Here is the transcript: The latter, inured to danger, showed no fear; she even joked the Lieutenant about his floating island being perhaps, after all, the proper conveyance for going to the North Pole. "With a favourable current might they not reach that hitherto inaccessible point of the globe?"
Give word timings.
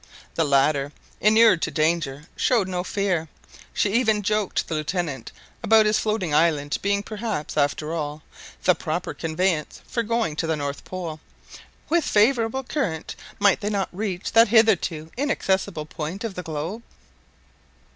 The 0.33 0.43
latter, 0.45 0.91
inured 1.19 1.61
to 1.61 1.69
danger, 1.69 2.23
showed 2.35 2.67
no 2.67 2.83
fear; 2.83 3.27
she 3.71 3.93
even 3.93 4.23
joked 4.23 4.67
the 4.67 4.73
Lieutenant 4.73 5.31
about 5.61 5.85
his 5.85 5.99
floating 5.99 6.33
island 6.33 6.79
being 6.81 7.03
perhaps, 7.03 7.55
after 7.55 7.93
all, 7.93 8.23
the 8.63 8.73
proper 8.73 9.13
conveyance 9.13 9.79
for 9.85 10.01
going 10.01 10.35
to 10.37 10.47
the 10.47 10.55
North 10.55 10.85
Pole. 10.85 11.19
"With 11.87 12.03
a 12.07 12.09
favourable 12.09 12.63
current 12.63 13.15
might 13.37 13.59
they 13.61 13.69
not 13.69 13.89
reach 13.91 14.31
that 14.31 14.47
hitherto 14.47 15.11
inaccessible 15.17 15.85
point 15.85 16.23
of 16.23 16.33
the 16.33 16.41
globe?" 16.41 16.81